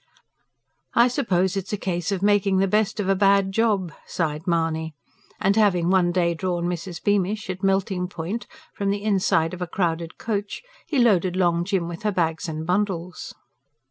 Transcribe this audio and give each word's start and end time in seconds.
"I 0.95 1.07
suppose 1.07 1.55
it's 1.55 1.73
a 1.73 1.77
case 1.77 2.11
of 2.11 2.23
making 2.23 2.57
the 2.57 2.67
best 2.67 2.99
of 2.99 3.07
a 3.07 3.13
bad 3.13 3.51
job," 3.51 3.93
sighed 4.07 4.47
Mahony; 4.47 4.95
and 5.39 5.55
having 5.55 5.91
one 5.91 6.11
day 6.11 6.33
drawn 6.33 6.65
Mrs. 6.65 7.03
Beamish, 7.03 7.51
at 7.51 7.61
melting 7.61 8.07
point, 8.07 8.47
from 8.73 8.89
the 8.89 9.03
inside 9.03 9.53
of 9.53 9.61
a 9.61 9.67
crowded 9.67 10.17
coach, 10.17 10.63
he 10.87 10.97
loaded 10.97 11.35
Long 11.35 11.63
Jim 11.63 11.87
with 11.87 12.01
her 12.01 12.11
bags 12.11 12.49
and 12.49 12.65
bundles. 12.65 13.35